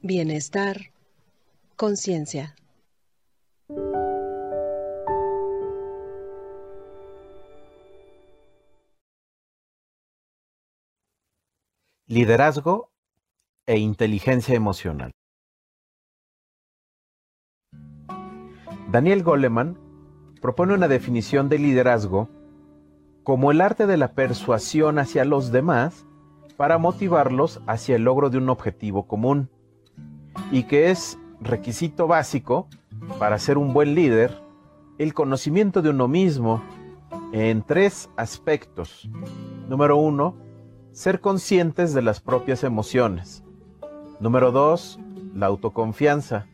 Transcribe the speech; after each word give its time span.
Bienestar, 0.00 0.90
conciencia. 1.76 2.54
Liderazgo 12.06 12.90
e 13.66 13.76
inteligencia 13.78 14.54
emocional. 14.54 15.10
Daniel 18.90 19.22
Goleman 19.22 19.78
propone 20.40 20.72
una 20.72 20.88
definición 20.88 21.50
de 21.50 21.58
liderazgo 21.58 22.30
como 23.24 23.50
el 23.50 23.60
arte 23.60 23.86
de 23.86 23.98
la 23.98 24.14
persuasión 24.14 24.98
hacia 24.98 25.26
los 25.26 25.52
demás 25.52 26.06
para 26.56 26.78
motivarlos 26.78 27.60
hacia 27.66 27.96
el 27.96 28.04
logro 28.04 28.30
de 28.30 28.38
un 28.38 28.48
objetivo 28.48 29.06
común 29.06 29.50
y 30.50 30.64
que 30.64 30.90
es 30.90 31.18
requisito 31.40 32.06
básico 32.06 32.68
para 33.18 33.38
ser 33.38 33.58
un 33.58 33.72
buen 33.72 33.94
líder 33.94 34.42
el 34.98 35.14
conocimiento 35.14 35.82
de 35.82 35.90
uno 35.90 36.08
mismo 36.08 36.62
en 37.32 37.62
tres 37.62 38.10
aspectos. 38.16 39.08
Número 39.68 39.96
uno, 39.96 40.36
ser 40.92 41.20
conscientes 41.20 41.94
de 41.94 42.02
las 42.02 42.20
propias 42.20 42.62
emociones. 42.62 43.42
Número 44.20 44.52
dos, 44.52 45.00
la 45.34 45.46
autoconfianza. 45.46 46.46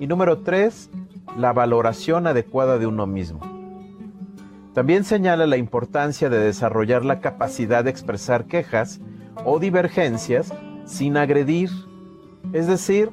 Y 0.00 0.06
número 0.06 0.40
tres, 0.40 0.90
la 1.36 1.52
valoración 1.52 2.26
adecuada 2.26 2.78
de 2.78 2.86
uno 2.86 3.06
mismo. 3.06 3.40
También 4.72 5.04
señala 5.04 5.46
la 5.46 5.56
importancia 5.56 6.28
de 6.28 6.38
desarrollar 6.38 7.04
la 7.04 7.20
capacidad 7.20 7.84
de 7.84 7.90
expresar 7.90 8.46
quejas 8.46 9.00
o 9.44 9.58
divergencias 9.58 10.52
sin 10.84 11.16
agredir, 11.16 11.70
es 12.52 12.66
decir, 12.66 13.10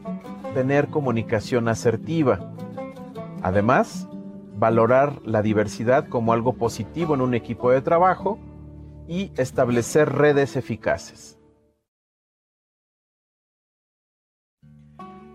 tener 0.54 0.90
comunicación 0.90 1.68
asertiva. 1.68 2.54
Además, 3.42 4.08
valorar 4.58 5.22
la 5.26 5.42
diversidad 5.42 6.08
como 6.08 6.34
algo 6.34 6.54
positivo 6.54 7.16
en 7.16 7.22
un 7.22 7.34
equipo 7.34 7.72
de 7.72 7.82
trabajo 7.82 8.40
y 9.08 9.32
establecer 9.36 10.10
redes 10.14 10.56
eficaces. 10.56 11.38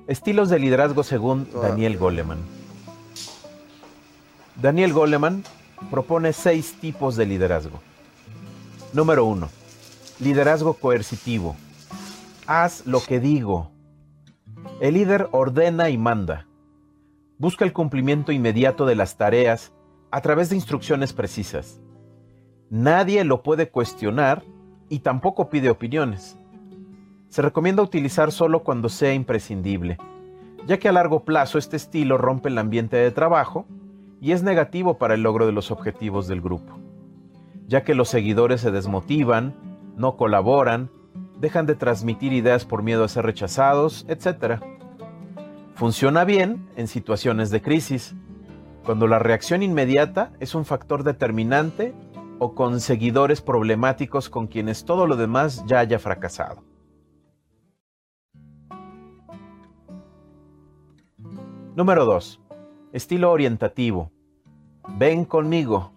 Estilos 0.07 0.49
de 0.49 0.59
liderazgo 0.59 1.03
según 1.03 1.47
Daniel 1.53 1.99
Goleman. 1.99 2.39
Daniel 4.57 4.95
Goleman 4.95 5.45
propone 5.91 6.33
seis 6.33 6.75
tipos 6.81 7.15
de 7.17 7.27
liderazgo. 7.27 7.79
Número 8.95 9.27
uno, 9.27 9.51
liderazgo 10.21 10.75
coercitivo. 10.75 11.57
Haz 12.47 12.87
lo 12.87 13.01
que 13.01 13.21
digo. 13.21 13.71
El 14.81 14.95
líder 14.95 15.29
ordena 15.33 15.91
y 15.91 15.99
manda. 15.99 16.47
Busca 17.39 17.65
el 17.65 17.73
cumplimiento 17.73 18.33
inmediato 18.33 18.85
de 18.85 18.97
las 18.97 19.17
tareas 19.17 19.73
a 20.11 20.21
través 20.21 20.51
de 20.51 20.57
instrucciones 20.57 21.13
precisas. 21.13 21.81
Nadie 22.71 23.23
lo 23.25 23.43
puede 23.43 23.71
cuestionar 23.71 24.45
y 24.89 25.01
tampoco 25.01 25.49
pide 25.49 25.71
opiniones. 25.71 26.37
Se 27.29 27.43
recomienda 27.43 27.83
utilizar 27.83 28.33
solo 28.33 28.65
cuando 28.65 28.89
sea 28.89 29.15
imprescindible, 29.15 29.99
ya 30.67 30.79
que 30.79 30.89
a 30.89 30.93
largo 30.93 31.25
plazo 31.25 31.59
este 31.59 31.77
estilo 31.77 32.19
rompe 32.19 32.49
el 32.49 32.59
ambiente 32.59 32.97
de 32.97 33.11
trabajo 33.11 33.67
y 34.21 34.33
es 34.33 34.43
negativo 34.43 34.99
para 34.99 35.15
el 35.15 35.23
logro 35.23 35.47
de 35.47 35.53
los 35.53 35.71
objetivos 35.71 36.27
del 36.27 36.41
grupo, 36.41 36.79
ya 37.69 37.85
que 37.85 37.95
los 37.95 38.09
seguidores 38.09 38.63
se 38.63 38.71
desmotivan, 38.71 39.68
no 39.99 40.17
colaboran, 40.17 40.91
dejan 41.39 41.67
de 41.67 41.75
transmitir 41.75 42.33
ideas 42.33 42.65
por 42.65 42.83
miedo 42.83 43.05
a 43.05 43.09
ser 43.09 43.25
rechazados, 43.25 44.07
etc. 44.09 44.61
Funciona 45.75 46.25
bien 46.25 46.69
en 46.77 46.89
situaciones 46.89 47.51
de 47.51 47.63
crisis, 47.63 48.15
cuando 48.85 49.07
la 49.07 49.19
reacción 49.19 49.63
inmediata 49.63 50.33
es 50.41 50.55
un 50.55 50.65
factor 50.65 51.05
determinante 51.05 51.95
o 52.39 52.55
con 52.55 52.81
seguidores 52.81 53.41
problemáticos 53.41 54.31
con 54.31 54.47
quienes 54.47 54.85
todo 54.85 55.07
lo 55.07 55.17
demás 55.17 55.65
ya 55.67 55.81
haya 55.81 55.99
fracasado. 55.99 56.63
Número 61.77 62.05
2. 62.05 62.41
Estilo 62.93 63.31
orientativo. 63.31 64.11
Ven 64.97 65.25
conmigo. 65.25 65.93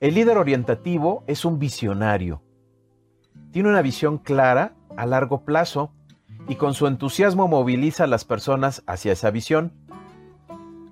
El 0.00 0.14
líder 0.14 0.36
orientativo 0.36 1.24
es 1.26 1.44
un 1.44 1.58
visionario. 1.58 2.42
Tiene 3.54 3.68
una 3.68 3.82
visión 3.82 4.18
clara 4.18 4.72
a 4.96 5.06
largo 5.06 5.42
plazo 5.44 5.92
y 6.48 6.56
con 6.56 6.74
su 6.74 6.88
entusiasmo 6.88 7.46
moviliza 7.46 8.02
a 8.02 8.08
las 8.08 8.24
personas 8.24 8.82
hacia 8.88 9.12
esa 9.12 9.30
visión. 9.30 9.70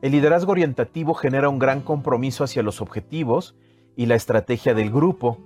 El 0.01 0.13
liderazgo 0.13 0.53
orientativo 0.53 1.15
genera 1.15 1.49
un 1.49 1.59
gran 1.59 1.81
compromiso 1.81 2.45
hacia 2.45 2.63
los 2.63 2.81
objetivos 2.81 3.57
y 3.97 4.07
la 4.07 4.15
estrategia 4.15 4.75
del 4.75 4.93
grupo. 4.93 5.39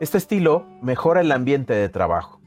Este 0.00 0.16
estilo 0.16 0.64
mejora 0.80 1.20
el 1.20 1.30
ambiente 1.30 1.74
de 1.74 1.90
trabajo. 1.90 2.40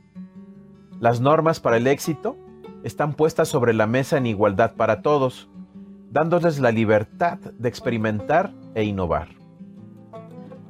Las 0.99 1.21
normas 1.21 1.59
para 1.59 1.77
el 1.77 1.85
éxito 1.85 2.35
están 2.83 3.13
puestas 3.13 3.47
sobre 3.47 3.75
la 3.75 3.85
mesa 3.85 4.17
en 4.17 4.25
igualdad 4.25 4.73
para 4.73 5.03
todos, 5.03 5.49
dándoles 6.09 6.57
la 6.57 6.71
libertad 6.71 7.37
de 7.37 7.69
experimentar 7.69 8.53
e 8.73 8.85
innovar. 8.85 9.27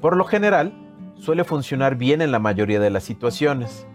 Por 0.02 0.18
lo 0.18 0.26
general, 0.26 0.87
suele 1.20 1.44
funcionar 1.44 1.96
bien 1.96 2.22
en 2.22 2.32
la 2.32 2.40
mayoría 2.40 2.80
de 2.80 2.90
las 2.90 3.04
situaciones, 3.04 3.88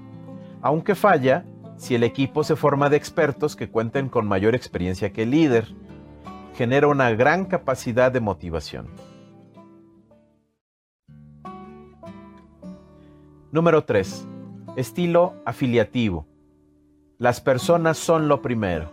aunque 0.60 0.94
falla 0.94 1.44
si 1.76 1.94
el 1.94 2.04
equipo 2.04 2.44
se 2.44 2.54
forma 2.54 2.90
de 2.90 2.96
expertos 2.96 3.56
que 3.56 3.68
cuenten 3.68 4.08
con 4.08 4.26
mayor 4.26 4.54
experiencia 4.54 5.12
que 5.12 5.24
el 5.24 5.30
líder. 5.30 5.74
Genera 6.54 6.86
una 6.86 7.10
gran 7.10 7.46
capacidad 7.46 8.12
de 8.12 8.20
motivación. 8.20 8.88
Número 13.50 13.84
3. 13.84 14.28
Estilo 14.76 15.34
afiliativo. 15.44 16.26
Las 17.18 17.40
personas 17.40 17.98
son 17.98 18.28
lo 18.28 18.42
primero. 18.42 18.90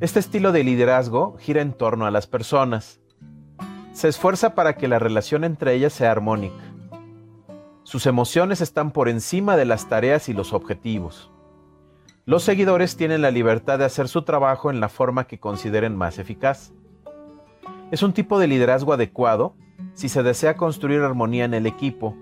Este 0.00 0.18
estilo 0.18 0.50
de 0.50 0.64
liderazgo 0.64 1.36
gira 1.38 1.62
en 1.62 1.72
torno 1.72 2.06
a 2.06 2.10
las 2.10 2.26
personas. 2.26 3.00
Se 3.92 4.08
esfuerza 4.08 4.54
para 4.54 4.76
que 4.76 4.88
la 4.88 4.98
relación 4.98 5.44
entre 5.44 5.74
ellas 5.74 5.92
sea 5.92 6.10
armónica. 6.10 6.69
Sus 7.90 8.06
emociones 8.06 8.60
están 8.60 8.92
por 8.92 9.08
encima 9.08 9.56
de 9.56 9.64
las 9.64 9.88
tareas 9.88 10.28
y 10.28 10.32
los 10.32 10.52
objetivos. 10.52 11.28
Los 12.24 12.44
seguidores 12.44 12.96
tienen 12.96 13.20
la 13.20 13.32
libertad 13.32 13.80
de 13.80 13.84
hacer 13.84 14.06
su 14.06 14.22
trabajo 14.22 14.70
en 14.70 14.78
la 14.78 14.88
forma 14.88 15.24
que 15.24 15.40
consideren 15.40 15.96
más 15.96 16.20
eficaz. 16.20 16.72
Es 17.90 18.04
un 18.04 18.12
tipo 18.12 18.38
de 18.38 18.46
liderazgo 18.46 18.92
adecuado 18.92 19.56
si 19.94 20.08
se 20.08 20.22
desea 20.22 20.56
construir 20.56 21.00
armonía 21.00 21.44
en 21.44 21.52
el 21.52 21.66
equipo 21.66 22.14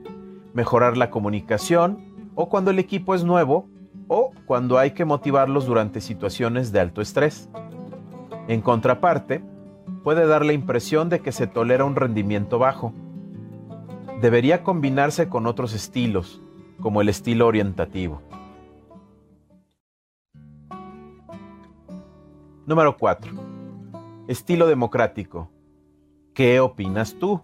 mejorar 0.55 0.97
la 0.97 1.11
comunicación 1.11 2.31
o 2.35 2.49
cuando 2.49 2.71
el 2.71 2.79
equipo 2.79 3.15
es 3.15 3.23
nuevo 3.23 3.69
o 4.07 4.33
cuando 4.47 4.79
hay 4.79 4.93
que 4.93 5.05
motivarlos 5.05 5.67
durante 5.67 6.01
situaciones 6.01 6.73
de 6.73 6.81
alto 6.81 7.03
estrés. 7.03 7.51
En 8.49 8.63
contraparte, 8.63 9.43
puede 10.03 10.27
dar 10.27 10.47
la 10.47 10.55
impresión 10.55 11.11
de 11.11 11.21
que 11.21 11.31
se 11.31 11.47
tolera 11.47 11.85
un 11.85 11.95
rendimiento 11.95 12.59
bajo. 12.59 12.95
Debería 14.21 14.65
combinarse 14.65 15.29
con 15.29 15.47
otros 15.47 15.75
estilos, 15.75 16.43
como 16.81 17.01
el 17.01 17.09
estilo 17.09 17.47
orientativo. 17.47 18.21
Número 22.67 22.97
4. 22.97 23.33
Estilo 24.27 24.67
democrático. 24.67 25.53
¿Qué 26.35 26.59
opinas 26.59 27.15
tú? 27.21 27.41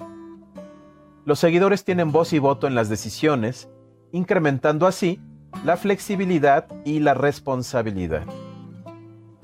Los 1.25 1.39
seguidores 1.39 1.85
tienen 1.85 2.11
voz 2.11 2.33
y 2.33 2.41
voto 2.41 2.67
en 2.67 2.75
las 2.75 2.89
decisiones, 2.89 3.71
incrementando 4.11 4.89
así 4.89 5.21
la 5.65 5.77
flexibilidad 5.77 6.67
y 6.85 6.99
la 6.99 7.15
responsabilidad. 7.15 8.27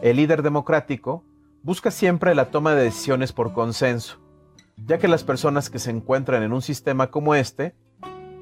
El 0.01 0.17
líder 0.17 0.43
democrático 0.43 1.23
busca 1.63 1.93
siempre 1.93 2.35
la 2.35 2.51
toma 2.51 2.75
de 2.75 2.83
decisiones 2.83 3.33
por 3.33 3.53
consenso, 3.53 4.19
ya 4.87 4.99
que 4.99 5.09
las 5.09 5.25
personas 5.25 5.71
que 5.71 5.79
se 5.79 5.91
encuentran 5.91 6.43
en 6.43 6.53
un 6.53 6.63
sistema 6.63 7.11
como 7.11 7.35
este 7.35 7.75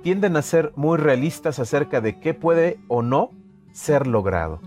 tienden 0.03 0.37
a 0.37 0.43
ser 0.43 0.73
muy 0.77 0.97
realistas 0.99 1.59
acerca 1.59 2.01
de 2.01 2.21
qué 2.21 2.35
puede 2.35 2.79
o 2.89 3.03
no 3.03 3.33
ser 3.73 4.07
logrado. 4.07 4.61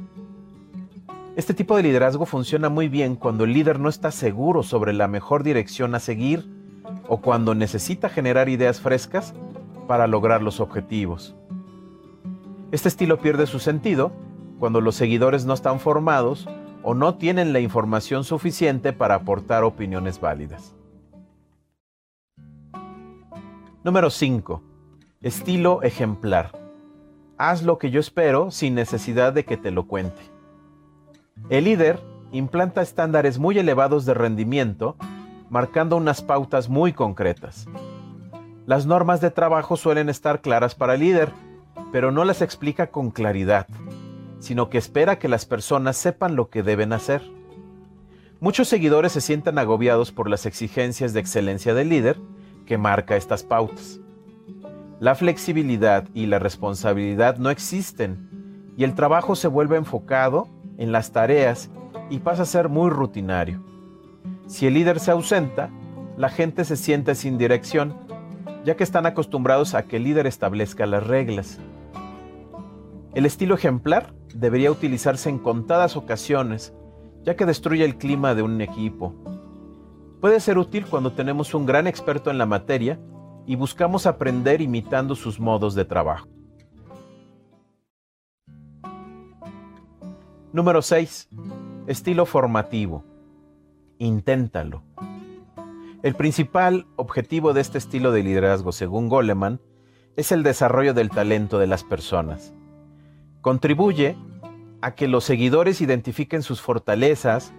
Este 1.35 1.53
tipo 1.53 1.77
de 1.77 1.83
liderazgo 1.83 2.25
funciona 2.25 2.69
muy 2.69 2.89
bien 2.89 3.15
cuando 3.15 3.45
el 3.45 3.53
líder 3.53 3.79
no 3.79 3.89
está 3.89 4.11
seguro 4.11 4.63
sobre 4.63 4.91
la 4.91 5.07
mejor 5.07 5.43
dirección 5.43 5.95
a 5.95 5.99
seguir 5.99 6.45
o 7.07 7.21
cuando 7.21 7.55
necesita 7.55 8.09
generar 8.09 8.49
ideas 8.49 8.81
frescas 8.81 9.33
para 9.87 10.07
lograr 10.07 10.41
los 10.41 10.59
objetivos. 10.59 11.35
Este 12.71 12.89
estilo 12.89 13.19
pierde 13.19 13.47
su 13.47 13.59
sentido 13.59 14.11
cuando 14.59 14.81
los 14.81 14.95
seguidores 14.95 15.45
no 15.45 15.53
están 15.53 15.79
formados 15.79 16.47
o 16.83 16.93
no 16.93 17.15
tienen 17.15 17.53
la 17.53 17.59
información 17.59 18.23
suficiente 18.23 18.93
para 18.93 19.15
aportar 19.15 19.63
opiniones 19.63 20.19
válidas. 20.19 20.75
Número 23.83 24.11
5. 24.11 24.61
Estilo 25.23 25.81
ejemplar. 25.81 26.51
haz 27.39 27.63
lo 27.63 27.79
que 27.79 27.89
yo 27.89 27.99
espero 27.99 28.51
sin 28.51 28.75
necesidad 28.75 29.33
de 29.33 29.43
que 29.43 29.57
te 29.57 29.71
lo 29.71 29.87
cuente. 29.87 30.21
El 31.49 31.63
líder 31.63 31.99
implanta 32.31 32.83
estándares 32.83 33.39
muy 33.39 33.57
elevados 33.57 34.05
de 34.05 34.13
rendimiento, 34.13 34.97
marcando 35.49 35.97
unas 35.97 36.21
pautas 36.21 36.69
muy 36.69 36.93
concretas. 36.93 37.67
Las 38.67 38.85
normas 38.85 39.19
de 39.19 39.31
trabajo 39.31 39.75
suelen 39.77 40.09
estar 40.09 40.41
claras 40.41 40.75
para 40.75 40.93
el 40.93 40.99
líder, 40.99 41.31
pero 41.91 42.11
no 42.11 42.23
las 42.23 42.43
explica 42.43 42.91
con 42.91 43.09
claridad, 43.09 43.65
sino 44.37 44.69
que 44.69 44.77
espera 44.77 45.17
que 45.17 45.27
las 45.27 45.47
personas 45.47 45.97
sepan 45.97 46.35
lo 46.35 46.51
que 46.51 46.61
deben 46.61 46.93
hacer. 46.93 47.23
Muchos 48.39 48.67
seguidores 48.67 49.11
se 49.11 49.21
sienten 49.21 49.57
agobiados 49.57 50.11
por 50.11 50.29
las 50.29 50.45
exigencias 50.45 51.13
de 51.13 51.19
excelencia 51.19 51.73
del 51.73 51.89
líder 51.89 52.19
que 52.71 52.77
marca 52.77 53.17
estas 53.17 53.43
pautas. 53.43 53.99
La 55.01 55.13
flexibilidad 55.13 56.07
y 56.13 56.27
la 56.27 56.39
responsabilidad 56.39 57.35
no 57.35 57.49
existen 57.49 58.29
y 58.77 58.85
el 58.85 58.95
trabajo 58.95 59.35
se 59.35 59.49
vuelve 59.49 59.75
enfocado 59.75 60.47
en 60.77 60.93
las 60.93 61.11
tareas 61.11 61.69
y 62.09 62.19
pasa 62.19 62.43
a 62.43 62.45
ser 62.45 62.69
muy 62.69 62.89
rutinario. 62.89 63.61
Si 64.47 64.67
el 64.67 64.75
líder 64.75 65.01
se 65.01 65.11
ausenta, 65.11 65.69
la 66.15 66.29
gente 66.29 66.63
se 66.63 66.77
siente 66.77 67.13
sin 67.13 67.37
dirección, 67.37 67.93
ya 68.63 68.77
que 68.77 68.85
están 68.85 69.05
acostumbrados 69.05 69.75
a 69.75 69.83
que 69.83 69.97
el 69.97 70.05
líder 70.05 70.25
establezca 70.25 70.85
las 70.85 71.05
reglas. 71.05 71.59
El 73.13 73.25
estilo 73.25 73.55
ejemplar 73.55 74.13
debería 74.33 74.71
utilizarse 74.71 75.29
en 75.29 75.39
contadas 75.39 75.97
ocasiones 75.97 76.73
ya 77.23 77.35
que 77.35 77.45
destruye 77.45 77.83
el 77.83 77.97
clima 77.97 78.33
de 78.33 78.43
un 78.43 78.61
equipo. 78.61 79.13
Puede 80.21 80.39
ser 80.39 80.59
útil 80.59 80.85
cuando 80.85 81.11
tenemos 81.11 81.55
un 81.55 81.65
gran 81.65 81.87
experto 81.87 82.29
en 82.29 82.37
la 82.37 82.45
materia 82.45 82.99
y 83.47 83.55
buscamos 83.55 84.05
aprender 84.05 84.61
imitando 84.61 85.15
sus 85.15 85.39
modos 85.39 85.73
de 85.73 85.83
trabajo. 85.83 86.27
Número 90.53 90.83
6. 90.83 91.27
Estilo 91.87 92.27
formativo. 92.27 93.03
Inténtalo. 93.97 94.83
El 96.03 96.13
principal 96.13 96.85
objetivo 96.97 97.53
de 97.53 97.61
este 97.61 97.79
estilo 97.79 98.11
de 98.11 98.21
liderazgo, 98.21 98.71
según 98.71 99.09
Goleman, 99.09 99.59
es 100.15 100.31
el 100.31 100.43
desarrollo 100.43 100.93
del 100.93 101.09
talento 101.09 101.57
de 101.57 101.65
las 101.65 101.83
personas. 101.83 102.53
Contribuye 103.41 104.15
a 104.81 104.93
que 104.93 105.07
los 105.07 105.23
seguidores 105.23 105.81
identifiquen 105.81 106.43
sus 106.43 106.61
fortalezas, 106.61 107.53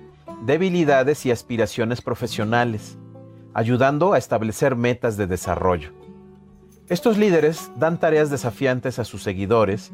debilidades 0.44 1.24
y 1.24 1.30
aspiraciones 1.30 2.02
profesionales, 2.02 2.98
ayudando 3.54 4.12
a 4.12 4.18
establecer 4.18 4.74
metas 4.74 5.16
de 5.16 5.28
desarrollo. 5.28 5.92
Estos 6.88 7.16
líderes 7.16 7.70
dan 7.76 7.98
tareas 7.98 8.28
desafiantes 8.28 8.98
a 8.98 9.04
sus 9.04 9.22
seguidores 9.22 9.92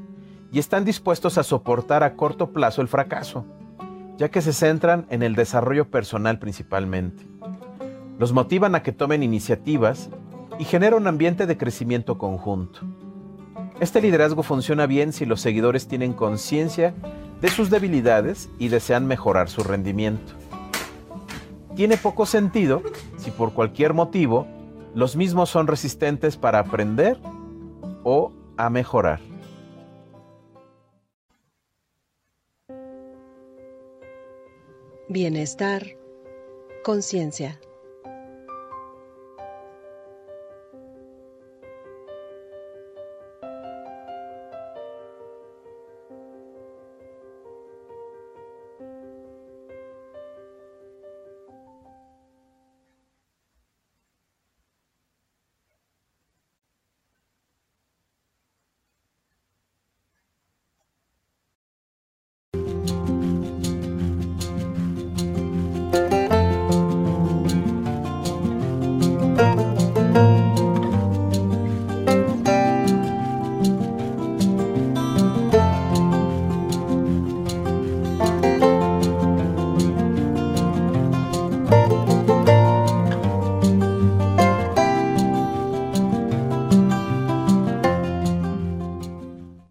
y 0.51 0.59
están 0.59 0.87
dispuestos 0.87 1.37
a 1.37 1.43
soportar 1.43 2.03
a 2.03 2.15
corto 2.15 2.51
plazo 2.51 2.81
el 2.81 2.89
fracaso, 2.89 3.45
ya 4.17 4.31
que 4.31 4.41
se 4.41 4.55
centran 4.55 5.07
en 5.11 5.23
el 5.23 5.35
desarrollo 5.35 5.91
personal 5.91 6.39
principalmente. 6.39 7.25
Los 8.19 8.33
motivan 8.33 8.75
a 8.75 8.83
que 8.83 8.93
tomen 8.93 9.23
iniciativas 9.23 10.09
y 10.59 10.65
genera 10.65 10.97
un 10.97 11.07
ambiente 11.07 11.47
de 11.47 11.59
crecimiento 11.59 12.17
conjunto. 12.17 12.81
Este 13.81 14.01
liderazgo 14.01 14.43
funciona 14.43 14.87
bien 14.87 15.13
si 15.13 15.27
los 15.27 15.43
seguidores 15.43 15.87
tienen 15.87 16.15
conciencia 16.15 16.95
de 17.41 17.49
sus 17.51 17.71
debilidades 17.71 18.49
y 18.59 18.69
desean 18.69 19.07
mejorar 19.07 19.49
su 19.49 19.63
rendimiento. 19.63 20.33
Tiene 21.77 21.97
poco 21.97 22.27
sentido 22.27 22.83
si 23.17 23.31
por 23.31 23.53
cualquier 23.53 23.95
motivo 23.95 24.47
los 24.95 25.17
mismos 25.17 25.51
son 25.51 25.67
resistentes 25.67 26.37
para 26.37 26.59
aprender 26.59 27.19
o 28.03 28.33
a 28.57 28.71
mejorar. 28.71 29.21
Bienestar, 35.09 35.87
conciencia. 36.85 37.59